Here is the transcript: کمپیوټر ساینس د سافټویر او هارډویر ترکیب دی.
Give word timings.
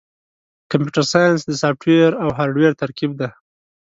کمپیوټر 0.71 1.03
ساینس 1.13 1.39
د 1.45 1.51
سافټویر 1.61 2.11
او 2.23 2.29
هارډویر 2.37 2.71
ترکیب 2.81 3.11
دی. 3.19 3.29